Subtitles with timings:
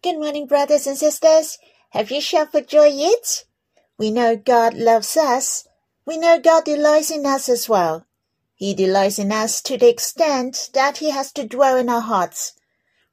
[0.00, 1.58] Good morning, brothers and sisters.
[1.90, 3.42] Have you shouted for joy yet?
[3.98, 5.66] We know God loves us.
[6.06, 8.06] We know God delights in us as well.
[8.54, 12.52] He delights in us to the extent that He has to dwell in our hearts.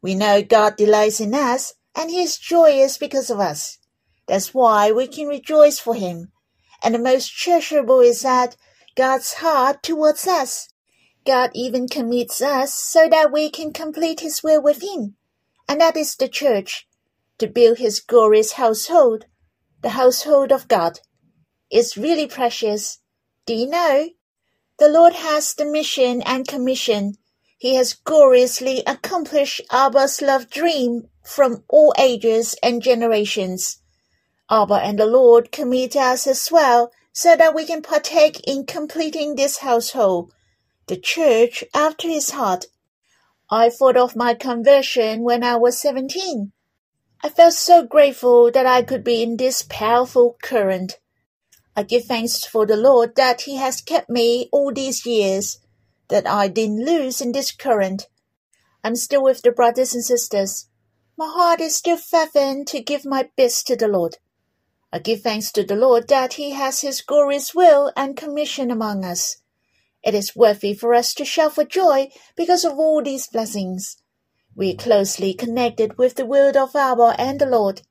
[0.04, 3.80] We know God delights in us and He is joyous because of us.
[4.28, 6.34] That's why we can rejoice for Him.
[6.84, 8.58] And the most treasurable is that
[8.96, 10.70] God's heart towards us.
[11.26, 14.84] God even commits us so that we can complete His will with
[15.68, 16.88] And that is the church,
[17.40, 19.26] to build his glorious household,
[19.82, 21.00] the household of God.
[21.70, 23.00] It's really precious.
[23.46, 24.10] Do you know?
[24.78, 27.16] The Lord has the mission and commission.
[27.58, 33.82] He has gloriously accomplished Abba's love dream from all ages and generations.
[34.50, 39.36] Abba and the Lord commit us as well so that we can partake in completing
[39.36, 40.34] this household,
[40.88, 42.66] the church after his heart.
[43.52, 46.52] I thought of my conversion when I was 17.
[47.24, 51.00] I felt so grateful that I could be in this powerful current.
[51.76, 55.60] I give thanks for the Lord that He has kept me all these years,
[56.08, 58.08] that I didn't lose in this current.
[58.84, 60.68] I'm still with the brothers and sisters.
[61.16, 64.18] My heart is still fervent to give my best to the Lord.
[64.92, 69.06] I give thanks to the Lord that He has His glorious will and commission among
[69.06, 69.38] us.
[70.06, 73.98] It is worthy for us to shout for joy because of all these blessings.
[74.56, 77.82] We are closely connected with the word of Abba and the Lord.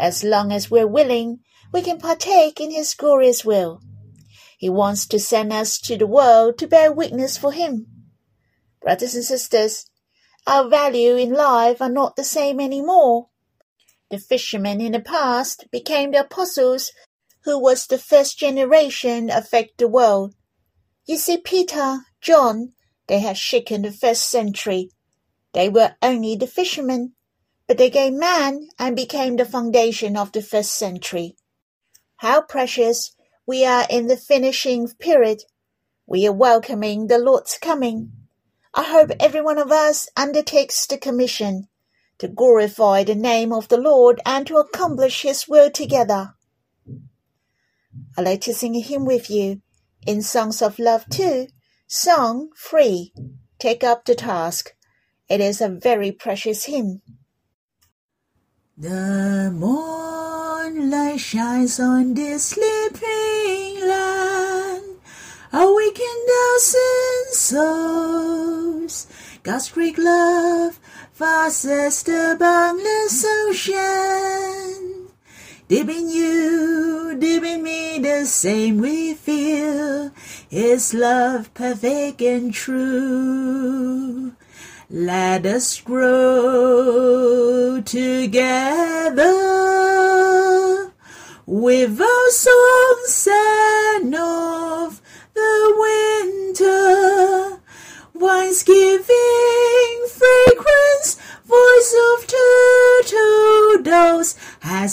[0.00, 1.38] As long as we're willing,
[1.72, 3.80] we can partake in His glorious will.
[4.58, 7.86] He wants to send us to the world to bear witness for Him.
[8.82, 9.88] Brothers and sisters,
[10.44, 13.28] our value in life are not the same anymore.
[14.10, 16.90] The fishermen in the past became the apostles
[17.44, 20.34] who was the first generation affect the world.
[21.08, 22.74] You see, Peter, John,
[23.06, 24.90] they had shaken the first century.
[25.54, 27.14] They were only the fishermen,
[27.66, 31.36] but they gave man and became the foundation of the first century.
[32.16, 35.44] How precious we are in the finishing period.
[36.06, 38.12] We are welcoming the Lord's coming.
[38.74, 41.68] I hope every one of us undertakes the commission
[42.18, 46.34] to glorify the name of the Lord and to accomplish His will together.
[48.18, 49.62] I'd like to sing a hymn with you
[50.08, 51.48] in Songs of Love two,
[51.86, 53.12] Song 3,
[53.58, 54.74] Take Up the Task.
[55.28, 57.02] It is a very precious hymn.
[58.78, 64.96] The moonlight shines on this sleeping land,
[65.52, 66.18] awaken
[66.58, 69.06] thousand souls.
[69.42, 70.80] God's great love
[71.16, 71.64] vast
[72.06, 74.97] the boundless ocean.
[75.68, 80.10] Deep in you, deep in me, the same we feel.
[80.48, 84.32] His love perfect and true.
[84.88, 87.02] Let us grow
[87.82, 89.26] together
[91.44, 93.28] with our songs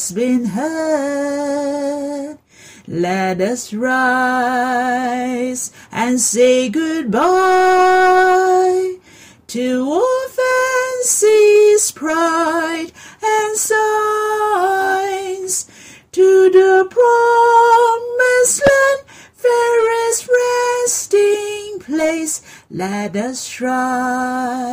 [0.06, 2.38] has been heard.
[2.88, 7.24] Let us rise and say goodbye
[9.48, 12.92] to all fancy's pride
[13.24, 14.86] and signs
[16.12, 19.02] to the promised land,
[19.34, 22.44] fairest resting place.
[22.70, 24.66] Let us strive.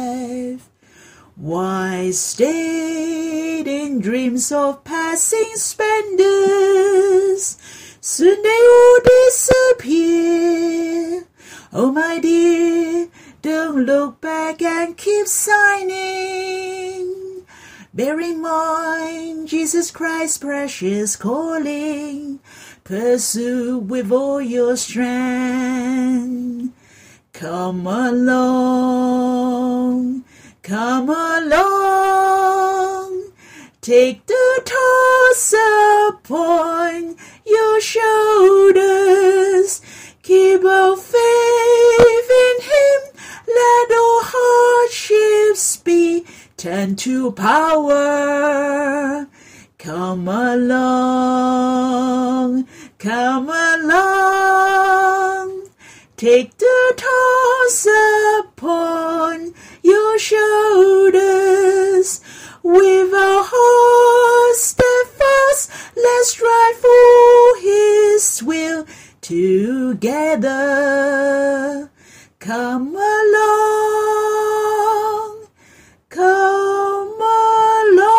[1.36, 7.56] Why stayed in dreams of passing splendors?
[8.02, 11.24] Soon they will disappear.
[11.72, 13.08] Oh, my dear,
[13.40, 17.46] don't look back and keep signing.
[17.94, 22.40] Bear in mind Jesus Christ's precious calling.
[22.84, 26.74] Pursue with all your strength.
[27.32, 29.22] Come along
[30.62, 33.32] Come along,
[33.80, 35.54] take the toss
[36.08, 39.80] upon your shoulders.
[40.22, 43.02] Keep our faith in Him.
[43.48, 46.24] Let all hardships be
[46.56, 49.26] turned to power.
[49.78, 50.68] Come along,
[53.00, 55.51] come along.
[56.22, 57.84] Take the toss
[58.38, 61.40] upon your shoulders
[62.62, 65.72] with a horse steadfast.
[65.96, 68.86] Let's strive for his will
[69.20, 70.46] together.
[72.38, 73.48] Come along,
[76.08, 78.12] come along.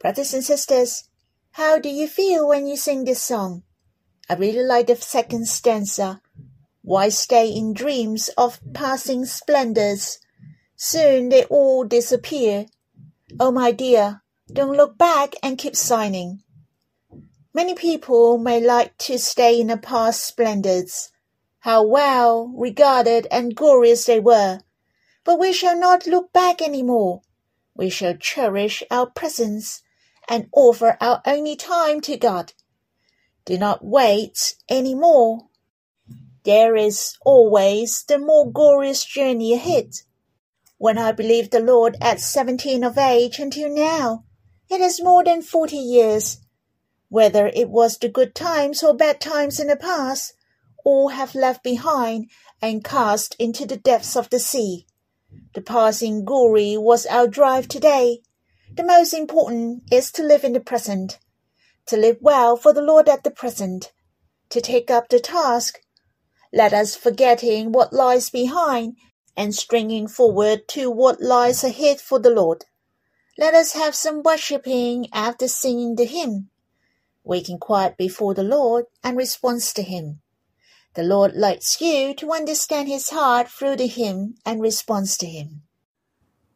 [0.00, 1.04] Brothers and sisters,
[1.52, 3.62] how do you feel when you sing this song?
[4.28, 6.22] I really like the second stanza.
[6.80, 10.18] Why stay in dreams of passing splendors?
[10.76, 12.66] Soon they all disappear.
[13.38, 16.42] Oh my dear, don't look back and keep signing.
[17.52, 21.10] Many people may like to stay in the past splendors,
[21.60, 24.60] how well regarded and glorious they were,
[25.22, 27.20] but we shall not look back any more.
[27.76, 29.82] We shall cherish our presence
[30.28, 32.52] and offer our only time to God.
[33.44, 35.48] Do not wait any more.
[36.44, 39.94] There is always the more glorious journey ahead.
[40.78, 44.24] When I believed the Lord at seventeen of age until now,
[44.68, 46.38] it is more than forty years.
[47.08, 50.34] Whether it was the good times or bad times in the past,
[50.84, 52.30] all have left behind
[52.60, 54.86] and cast into the depths of the sea.
[55.54, 58.22] The passing glory was our drive today.
[58.74, 61.18] The most important is to live in the present,
[61.88, 63.92] to live well for the Lord at the present,
[64.48, 65.80] to take up the task.
[66.54, 68.96] Let us forgetting what lies behind
[69.36, 72.64] and stringing forward to what lies ahead for the Lord.
[73.36, 76.48] Let us have some worshipping after singing the hymn,
[77.24, 80.22] waking quiet before the Lord and response to Him.
[80.94, 85.64] The Lord likes you to understand His heart through the hymn and response to Him.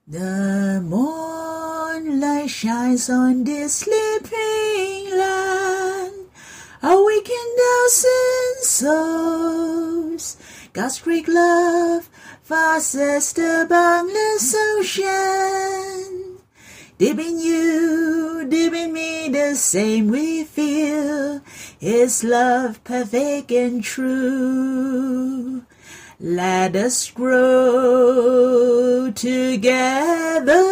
[0.08, 6.30] The moonlight shines on this sleeping land,
[6.80, 10.36] awaken thousand souls.
[10.72, 12.08] God's great love
[12.46, 16.38] Fastest the boundless ocean.
[16.96, 21.40] Deep in you, deep in me, the same we feel.
[21.80, 25.64] His love perfect and true.
[26.18, 30.62] Let us grow together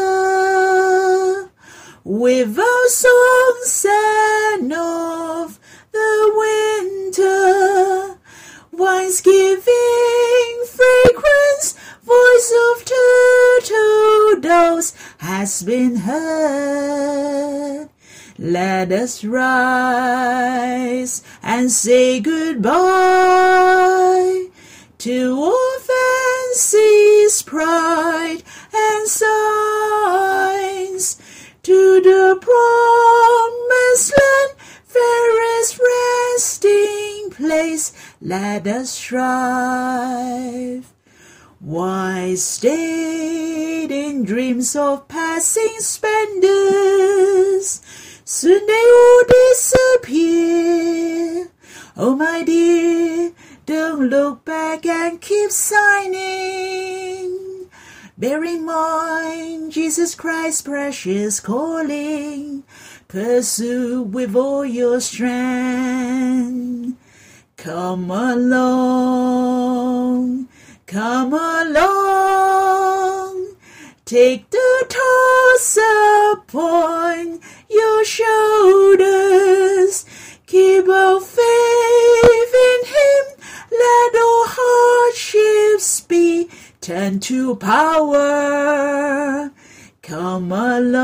[2.02, 5.60] with our songs and of
[5.92, 8.16] the winter
[8.72, 17.90] Wines giving fragrance, voice of turtle doves has been heard.
[18.38, 22.64] Let us rise and say goodbye
[25.04, 28.42] to all fancy's pride
[28.72, 31.18] and signs
[31.62, 34.56] to the promised land
[34.86, 37.92] fairest resting place,
[38.22, 40.90] let us strive.
[41.60, 47.82] Why stayed in dreams of passing splendors?
[48.24, 51.50] Soon they all disappear.
[51.94, 53.34] Oh, my dear,
[53.66, 57.40] don't look back and keep signing.
[58.16, 62.62] Bear in mind Jesus Christ's precious calling.
[63.08, 66.96] Pursue with all your strength.
[67.56, 68.58] Come along,
[70.86, 72.44] come along.
[74.04, 75.78] Take the toss
[76.32, 77.40] upon
[77.70, 79.54] your shoulders.
[80.46, 83.33] Keep our faith in Him.
[83.78, 86.48] Let all hardships be
[86.80, 89.50] turned to power.
[90.02, 91.00] Come along,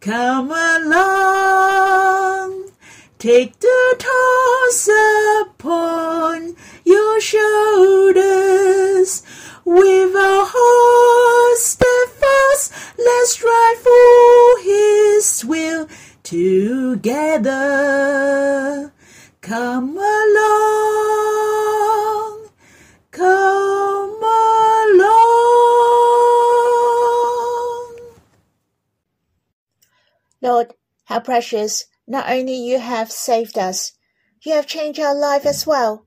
[0.00, 1.62] come along.
[3.18, 4.88] Take the toss
[5.42, 9.22] upon your shoulders.
[9.64, 15.86] With our hearts steadfast, let's strive for His will
[16.24, 17.52] together.
[19.40, 19.96] Come
[30.42, 33.92] Lord, how precious not only you have saved us,
[34.42, 36.06] you have changed our life as well.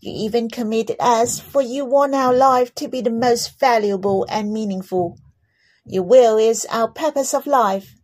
[0.00, 4.52] You even committed us, for you want our life to be the most valuable and
[4.52, 5.16] meaningful.
[5.84, 7.94] Your will is our purpose of life.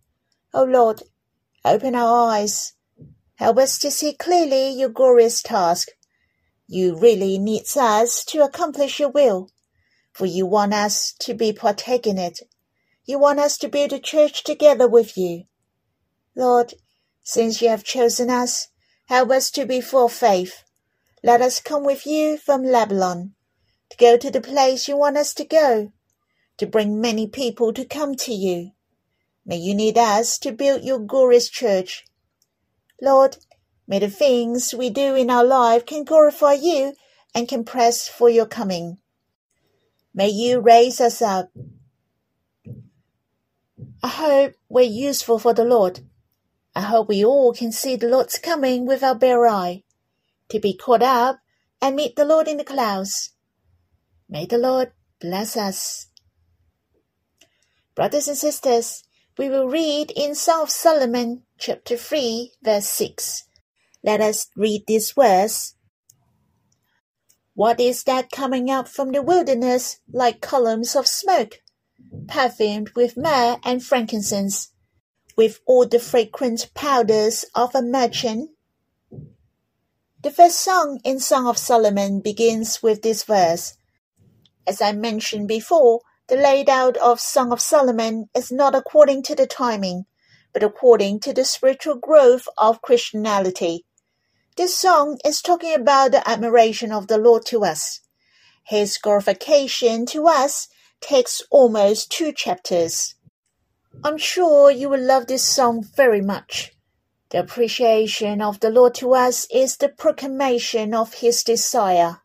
[0.53, 1.03] O oh Lord,
[1.65, 2.75] open our eyes.
[3.35, 5.89] Help us to see clearly your glorious task.
[6.69, 9.51] You really need us to accomplish your will,
[10.13, 12.39] for you want us to be partaking in it.
[13.05, 15.45] You want us to build a church together with you.
[16.37, 16.75] Lord,
[17.23, 18.69] since you have chosen us,
[19.07, 20.65] help us to be full of faith.
[21.23, 23.35] Let us come with you from Lebanon,
[23.91, 25.93] to go to the place you want us to go,
[26.59, 28.73] to bring many people to come to you.
[29.47, 32.05] May you need us to build your glorious church.
[33.01, 33.37] Lord,
[33.87, 36.95] may the things we do in our life can glorify you
[37.35, 38.99] and can press for your coming.
[40.15, 41.51] May you raise us up
[44.05, 46.01] I hope we're useful for the Lord.
[46.77, 49.85] I hope we all can see the Lord's coming with our bare eye,
[50.49, 51.39] to be caught up
[51.81, 53.31] and meet the Lord in the clouds.
[54.29, 56.09] May the Lord bless us.
[57.95, 59.05] Brothers and sisters,
[59.39, 63.45] we will read in of Solomon, chapter 3, verse 6.
[64.03, 65.75] Let us read this verse.
[67.55, 71.63] What is that coming up from the wilderness like columns of smoke,
[72.27, 74.73] perfumed with myrrh and frankincense,
[75.37, 78.51] with all the fragrant powders of a merchant?
[80.23, 83.75] The first song in Song of Solomon begins with this verse.
[84.67, 89.47] As I mentioned before, the layout of Song of Solomon is not according to the
[89.47, 90.07] timing,
[90.55, 93.85] but according to the spiritual growth of Christianity.
[94.57, 98.01] This song is talking about the admiration of the Lord to us.
[98.65, 100.69] His glorification to us
[101.01, 103.14] takes almost two chapters.
[104.03, 106.73] I'm sure you will love this song very much.
[107.31, 112.23] The appreciation of the Lord to us is the proclamation of His desire.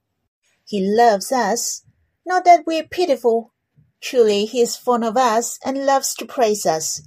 [0.65, 1.83] He loves us,
[2.25, 3.53] not that we're pitiful.
[4.01, 7.01] Truly, He is fond of us and loves to praise us.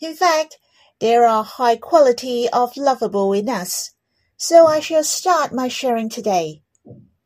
[0.00, 0.58] In fact,
[1.00, 3.94] there are high quality of lovable in us
[4.36, 6.62] so I shall start my sharing today.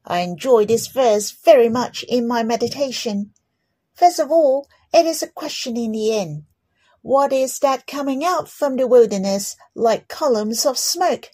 [0.04, 3.32] I enjoy this verse very much in my meditation.
[3.94, 6.44] First of all, it is a question in the end.
[7.02, 11.30] What is that coming out from the wilderness like columns of smoke,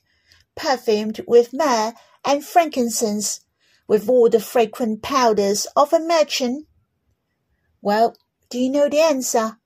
[0.55, 1.95] perfumed with myrrh
[2.25, 3.41] and frankincense,
[3.89, 6.67] with all the fragrant powders of a merchant?
[7.81, 8.17] Well,
[8.51, 9.59] do you know the answer?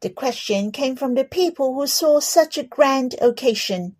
[0.00, 3.96] The question came from the people who saw such a grand occasion.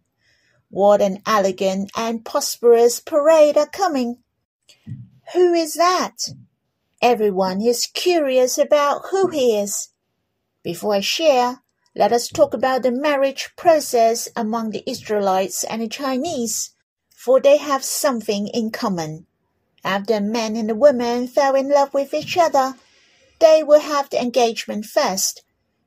[0.69, 4.19] What an elegant and prosperous parade are coming!
[5.33, 6.17] Who is that?
[7.03, 9.89] Everyone is curious about who he is.
[10.63, 11.63] Before I share,
[11.97, 16.75] let us talk about the marriage process among the Israelites and the Chinese,
[17.17, 19.27] for they have something in common.
[19.83, 22.75] After a man and a woman fell in love with each other,
[23.39, 25.43] they will have the engagement first.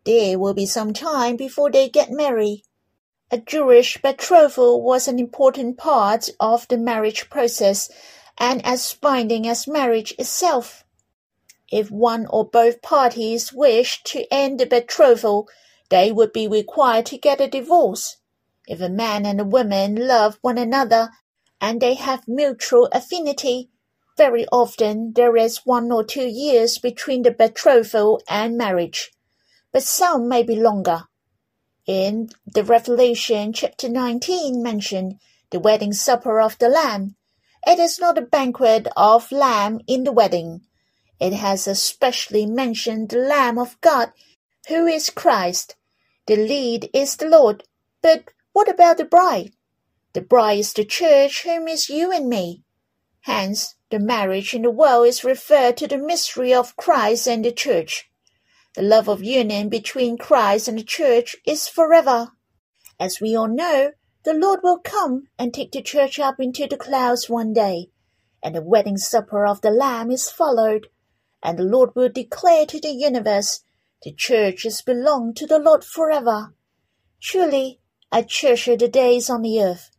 [0.06, 2.64] There will be some time before they get married.
[3.30, 7.90] A Jewish betrothal was an important part of the marriage process
[8.38, 10.83] and as binding as marriage itself.
[11.76, 15.50] If one or both parties wished to end the betrothal,
[15.90, 18.18] they would be required to get a divorce.
[18.68, 21.10] If a man and a woman love one another
[21.60, 23.72] and they have mutual affinity,
[24.16, 29.12] very often there is one or two years between the betrothal and marriage,
[29.72, 31.06] but some may be longer.
[31.88, 37.16] In the Revelation chapter 19 mentioned the wedding supper of the Lamb.
[37.66, 40.68] It is not a banquet of lamb in the wedding.
[41.20, 44.12] It has especially mentioned the Lamb of God,
[44.68, 45.76] who is Christ.
[46.28, 47.64] The lead is the Lord.
[48.02, 49.52] But what about the bride?
[50.14, 52.64] The bride is the church, whom is you and me.
[53.22, 57.52] Hence, the marriage in the world is referred to the mystery of Christ and the
[57.52, 58.10] church.
[58.76, 62.32] The love of union between Christ and the church is forever.
[63.00, 63.92] As we all know,
[64.24, 67.90] the Lord will come and take the church up into the clouds one day,
[68.42, 70.88] and the wedding supper of the Lamb is followed,
[71.44, 73.62] and the Lord will declare to the universe,
[74.02, 76.54] the churches belong to the Lord forever.
[77.22, 77.80] Truly,
[78.12, 79.92] I treasure the days on the earth.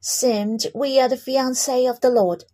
[0.00, 2.44] Seemed we are the fiancé of the Lord,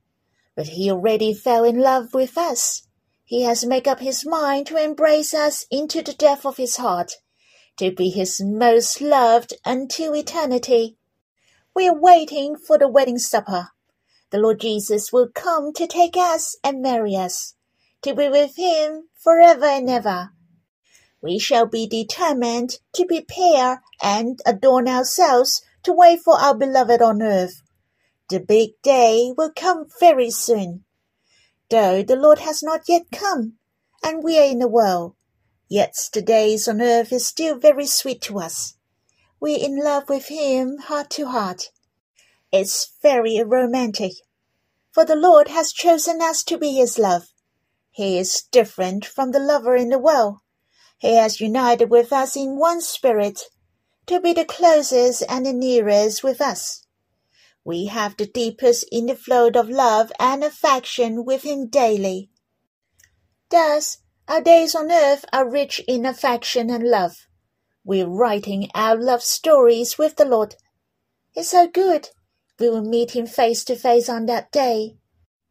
[0.54, 2.86] but he already fell in love with us
[3.26, 7.14] he has made up his mind to embrace us into the depth of his heart,
[7.76, 10.96] to be his most loved until eternity.
[11.74, 13.70] We are waiting for the wedding supper.
[14.30, 17.55] The Lord Jesus will come to take us and marry us,
[18.06, 20.30] to be with him forever and ever.
[21.20, 27.20] We shall be determined to prepare and adorn ourselves to wait for our beloved on
[27.20, 27.62] earth.
[28.28, 30.84] The big day will come very soon.
[31.68, 33.54] Though the Lord has not yet come,
[34.04, 35.16] and we are in the world,
[35.68, 38.74] yet the days on earth is still very sweet to us.
[39.40, 41.70] We're in love with Him heart to heart.
[42.52, 44.12] It's very romantic,
[44.92, 47.32] for the Lord has chosen us to be His love.
[47.96, 50.40] He is different from the lover in the world.
[50.98, 53.44] He has united with us in one spirit,
[54.04, 56.86] to be the closest and the nearest with us.
[57.64, 62.28] We have the deepest inner flow of love and affection with Him daily.
[63.48, 63.96] Thus,
[64.28, 67.26] our days on earth are rich in affection and love.
[67.82, 70.56] We're writing our love stories with the Lord.
[71.34, 72.10] It's so good.
[72.60, 74.98] We will meet Him face to face on that day.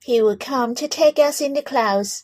[0.03, 2.23] He will come to take us in the clouds.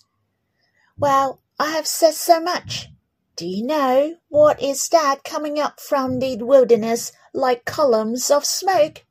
[1.02, 2.90] Well, I have said so much.
[3.36, 9.04] Do you know what is that coming up from the wilderness like columns of smoke?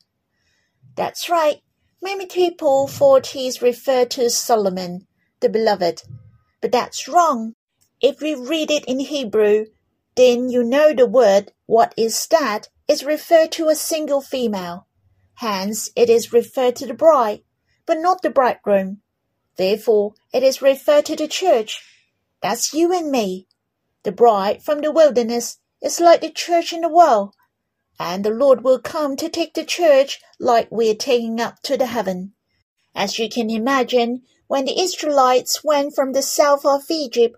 [0.94, 1.62] That's right.
[2.00, 5.09] Many people thought he's referred to Solomon,
[5.40, 6.04] the beloved,
[6.61, 7.54] but that's wrong.
[8.00, 9.66] If we read it in Hebrew,
[10.14, 14.87] then you know the word what is that is referred to a single female.
[15.38, 17.42] Hence, it is referred to the bride,
[17.85, 19.02] but not the bridegroom.
[19.61, 21.83] Therefore, it is referred to the church.
[22.40, 23.47] That's you and me.
[24.05, 27.35] The bride from the wilderness is like the church in the world,
[27.99, 31.85] and the Lord will come to take the church like we're taking up to the
[31.85, 32.33] heaven.
[32.95, 37.37] As you can imagine, when the Israelites went from the south of Egypt,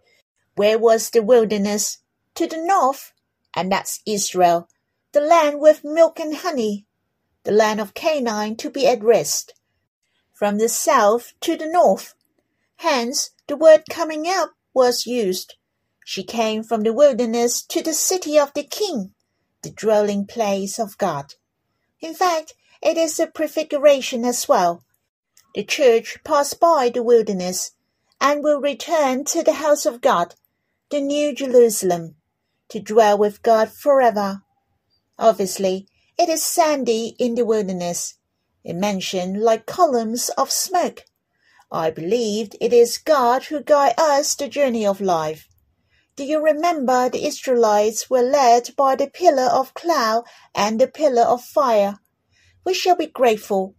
[0.55, 1.99] where was the wilderness?
[2.37, 3.13] To the north,
[3.53, 4.69] and that's Israel,
[5.11, 6.87] the land with milk and honey,
[7.43, 9.55] the land of Canaan to be at rest.
[10.43, 12.17] From the south to the north.
[12.79, 15.55] Hence, the word coming up was used.
[16.05, 19.15] She came from the wilderness to the city of the king,
[19.63, 21.35] the dwelling place of God.
[22.01, 24.83] In fact, it is a prefiguration as well.
[25.55, 27.71] The church passed by the wilderness
[28.21, 30.35] and will return to the house of God,
[30.91, 32.17] the New Jerusalem,
[32.71, 34.43] to dwell with God forever.
[35.21, 35.87] Obviously,
[36.19, 38.19] it is sandy in the wilderness.
[38.65, 41.05] It mentioned like columns of smoke.
[41.71, 45.49] I believed it is God who guides us the journey of life.
[46.15, 51.23] Do you remember the Israelites were led by the pillar of cloud and the pillar
[51.23, 51.99] of fire?
[52.65, 53.75] We shall be grateful,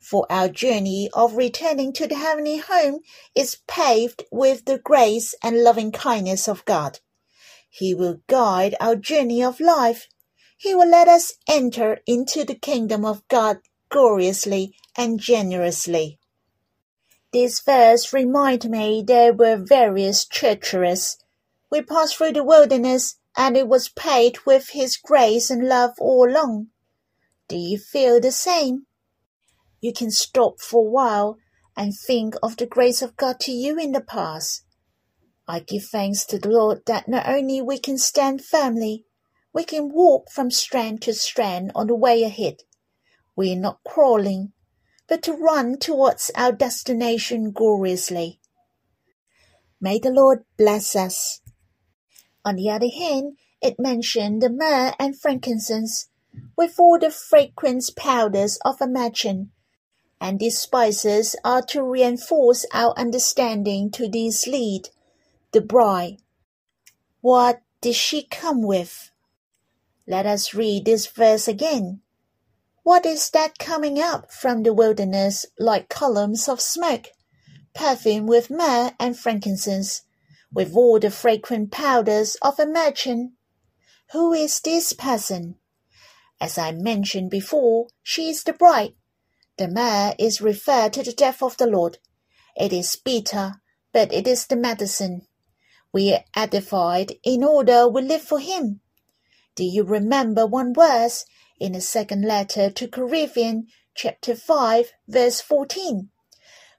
[0.00, 3.00] for our journey of returning to the heavenly home
[3.36, 7.00] is paved with the grace and loving kindness of God.
[7.68, 10.08] He will guide our journey of life.
[10.56, 13.58] He will let us enter into the kingdom of God
[13.94, 16.18] gloriously and generously.
[17.32, 21.16] This verse remind me there were various churches
[21.74, 26.30] we passed through the wilderness, and it was paved with His grace and love all
[26.30, 26.68] along.
[27.48, 28.86] Do you feel the same?
[29.80, 31.38] You can stop for a while
[31.76, 34.64] and think of the grace of God to you in the past.
[35.48, 39.04] I give thanks to the Lord that not only we can stand firmly,
[39.52, 42.58] we can walk from strand to strand on the way ahead.
[43.36, 44.52] We are not crawling,
[45.08, 48.40] but to run towards our destination gloriously.
[49.80, 51.40] May the Lord bless us.
[52.44, 56.08] On the other hand, it mentioned the myrrh and frankincense,
[56.56, 59.48] with all the fragrance powders of a merchant,
[60.20, 64.88] and these spices are to reinforce our understanding to this lead,
[65.52, 66.18] the bride.
[67.20, 69.10] What did she come with?
[70.06, 72.00] Let us read this verse again.
[72.84, 77.06] What is that coming up from the wilderness like columns of smoke,
[77.74, 80.02] perfumed with myrrh and frankincense,
[80.52, 83.32] with all the fragrant powders of a merchant.
[84.12, 85.56] Who is this person?
[86.38, 88.92] As I mentioned before, she is the bride.
[89.56, 91.96] The myrrh is referred to the death of the Lord.
[92.54, 93.62] It is bitter,
[93.94, 95.26] but it is the medicine.
[95.90, 98.80] We are edified in order we live for Him.
[99.56, 101.24] Do you remember one verse
[101.60, 106.10] in the second letter to Corinthians, chapter 5, verse 14?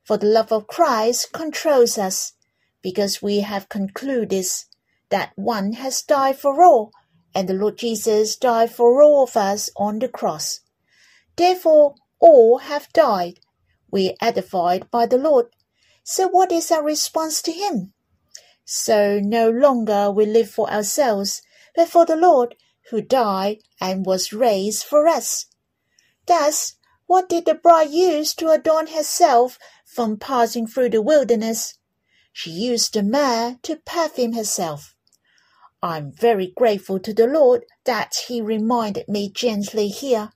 [0.04, 2.34] For the love of Christ controls us,
[2.82, 4.46] because we have concluded
[5.10, 6.92] that one has died for all,
[7.34, 10.60] and the Lord Jesus died for all of us on the cross.
[11.36, 13.40] Therefore, all have died.
[13.92, 15.48] We are edified by the Lord.
[16.04, 17.94] So what is our response to Him?
[18.64, 21.42] So no longer we live for ourselves,
[21.76, 22.56] but for the Lord,
[22.90, 25.46] who died and was raised for us.
[26.28, 26.76] Thus,
[27.08, 31.78] what did the bride use to adorn herself from passing through the wilderness?
[32.34, 34.96] She used the myrrh to perfume herself.
[35.84, 40.32] I'm very grateful to the Lord that He reminded me gently here.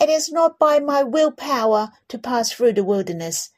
[0.00, 3.50] It is not by my willpower to pass through the wilderness,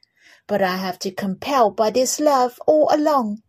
[0.47, 3.43] but I have to compel by this love all along.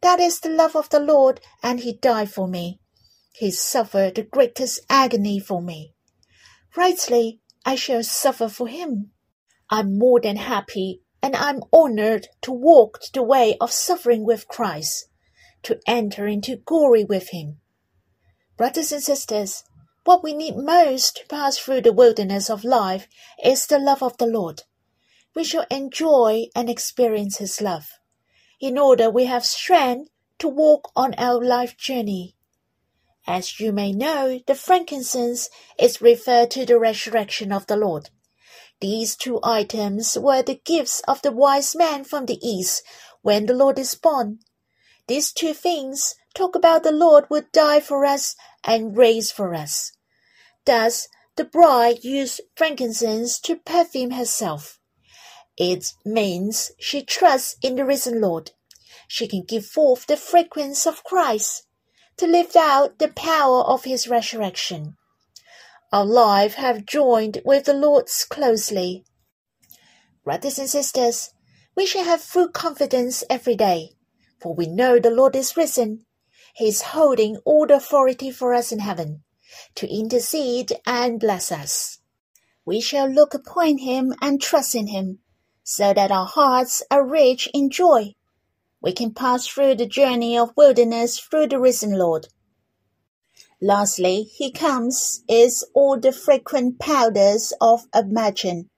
[0.00, 2.79] That is the love of the Lord, and He died for me.
[3.40, 5.94] He suffered the greatest agony for me.
[6.76, 9.12] Rightly, I shall suffer for Him.
[9.70, 15.06] I'm more than happy and I'm honored to walk the way of suffering with Christ,
[15.62, 17.60] to enter into glory with Him.
[18.58, 19.64] Brothers and sisters,
[20.04, 23.08] what we need most to pass through the wilderness of life
[23.42, 24.64] is the love of the Lord.
[25.34, 27.88] We shall enjoy and experience His love,
[28.60, 32.36] in order we have strength to walk on our life journey.
[33.26, 38.10] As you may know, the frankincense is referred to the resurrection of the Lord.
[38.80, 42.82] These two items were the gifts of the wise man from the east
[43.20, 44.38] when the Lord is born.
[45.06, 49.92] These two things talk about the Lord would die for us and raise for us.
[50.64, 54.78] Thus, the bride used frankincense to perfume herself.
[55.58, 58.52] It means she trusts in the risen Lord.
[59.06, 61.66] She can give forth the fragrance of Christ
[62.20, 64.94] to lift out the power of his resurrection.
[65.90, 69.06] Our life have joined with the Lord's closely.
[70.22, 71.30] Brothers and sisters,
[71.74, 73.92] we shall have full confidence every day,
[74.38, 76.04] for we know the Lord is risen.
[76.54, 79.22] He is holding all the authority for us in heaven
[79.76, 82.00] to intercede and bless us.
[82.66, 85.20] We shall look upon him and trust in him,
[85.64, 88.14] so that our hearts are rich in joy
[88.82, 92.28] we can pass through the journey of wilderness through the risen Lord.
[93.60, 98.70] Lastly, he comes is all the frequent powders of Imagine.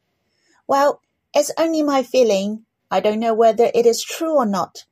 [0.66, 1.00] Well,
[1.34, 2.66] it's only my feeling.
[2.90, 4.84] I don't know whether it is true or not.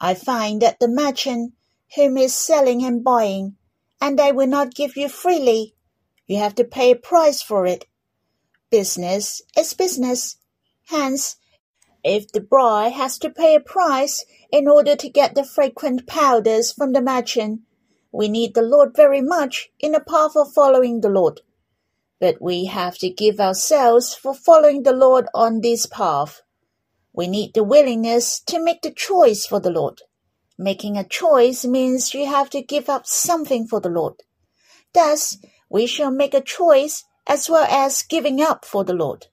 [0.00, 1.54] I find that the merchant
[1.96, 3.56] whom is selling and buying,
[4.00, 5.74] and they will not give you freely.
[6.26, 7.84] You have to pay a price for it.
[8.70, 10.36] Business is business.
[10.86, 11.36] Hence,
[12.04, 16.72] if the bride has to pay a price, in order to get the fragrant powders
[16.72, 17.62] from the merchant,
[18.12, 21.40] we need the Lord very much in the path of following the Lord.
[22.20, 26.42] But we have to give ourselves for following the Lord on this path.
[27.14, 30.02] We need the willingness to make the choice for the Lord.
[30.58, 34.22] Making a choice means you have to give up something for the Lord.
[34.92, 35.38] Thus,
[35.70, 39.28] we shall make a choice as well as giving up for the Lord.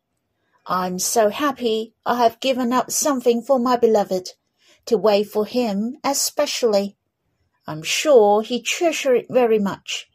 [0.65, 4.29] I'm so happy I have given up something for my beloved
[4.85, 6.97] to wait for him especially.
[7.67, 10.07] I'm sure he treasured it very much.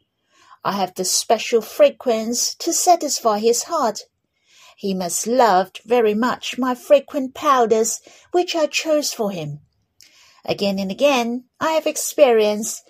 [0.63, 4.01] I have the special fragrance to satisfy his heart.
[4.75, 8.01] He must loved very much my frequent powders
[8.31, 9.61] which I chose for him.
[10.43, 12.83] Again and again I have experienced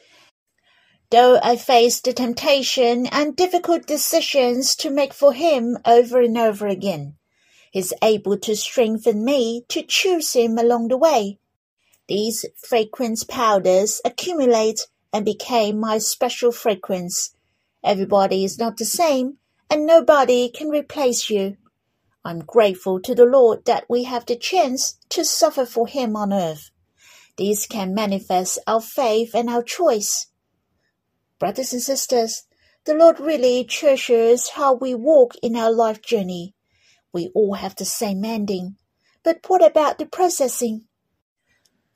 [1.12, 6.66] though I faced the temptation and difficult decisions to make for him over and over
[6.66, 7.18] again.
[7.72, 11.40] He's able to strengthen me to choose him along the way
[12.08, 17.36] these fragrance powders accumulate and became my special fragrance.
[17.84, 19.38] Everybody is not the same,
[19.70, 21.58] and nobody can replace you.
[22.24, 26.34] I'm grateful to the Lord that we have the chance to suffer for Him on
[26.34, 26.72] earth.
[27.38, 30.28] These can manifest our faith and our choice.
[31.40, 32.44] Brothers and sisters,
[32.86, 36.56] the Lord really treasures how we walk in our life journey.
[37.12, 38.78] We all have the same ending.
[39.24, 40.86] But what about the processing?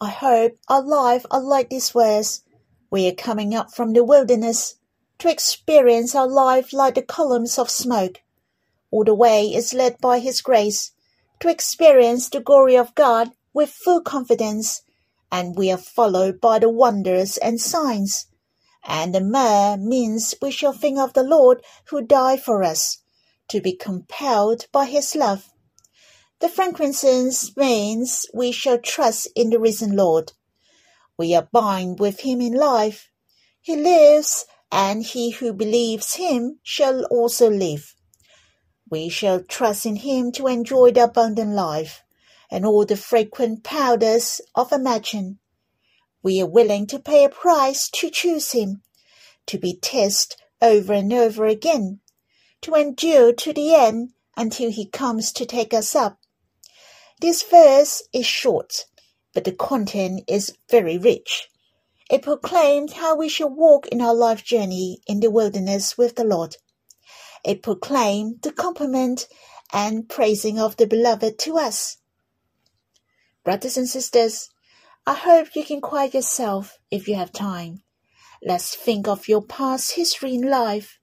[0.01, 2.41] I hope our life are like these words.
[2.89, 4.75] We are coming up from the wilderness
[5.17, 8.21] to experience our life like the columns of smoke.
[8.91, 10.91] All the way is led by His grace
[11.41, 14.83] to experience the glory of God with full confidence,
[15.33, 18.27] and we are followed by the wonders and signs.
[18.85, 22.99] And the myrrh means we shall think of the Lord who died for us,
[23.49, 25.51] to be compelled by His love
[26.39, 30.32] the frankincense means we shall trust in the risen Lord.
[31.17, 33.10] We are bound with him in life.
[33.62, 37.93] He lives, and he who believes him shall also live.
[38.89, 42.04] We shall trust in him to enjoy the abundant life
[42.49, 45.39] and all the fragrant powders of Imagine.
[46.23, 48.82] We are willing to pay a price to choose him,
[49.45, 51.99] to be tested over and over again,
[52.62, 56.19] to endure to the end until he comes to take us up
[57.19, 58.86] this verse is short,
[59.34, 61.49] but the content is very rich.
[62.10, 66.23] It proclaims how we shall walk in our life journey in the wilderness with the
[66.23, 66.55] Lord.
[67.43, 69.27] It proclaims the compliment
[69.71, 71.97] and praising of the beloved to us.
[73.43, 74.49] Brothers and sisters,
[75.05, 77.84] I hope you can quiet yourself if you have time.
[78.41, 80.99] Let's think of your past history in life.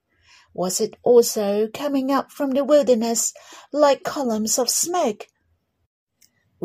[0.55, 3.33] Was it also coming up from the wilderness
[3.73, 5.27] like columns of smoke?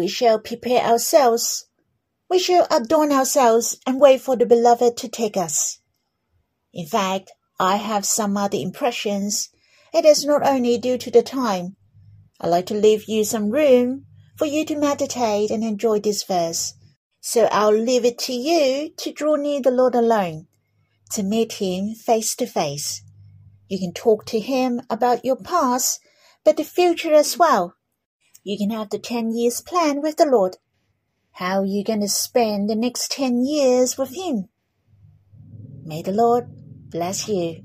[0.01, 1.67] We shall prepare ourselves.
[2.27, 5.77] We shall adorn ourselves and wait for the beloved to take us.
[6.73, 9.49] In fact, I have some other impressions.
[9.93, 11.75] It is not only due to the time.
[12.39, 16.73] I like to leave you some room for you to meditate and enjoy this verse.
[17.19, 20.47] So I'll leave it to you to draw near the Lord alone,
[21.11, 23.03] to meet Him face to face.
[23.67, 25.99] You can talk to Him about your past,
[26.43, 27.75] but the future as well.
[28.43, 30.57] You can have the 10 years plan with the Lord.
[31.33, 34.49] How you going to spend the next 10 years with Him?
[35.83, 36.45] May the Lord
[36.89, 37.63] bless you.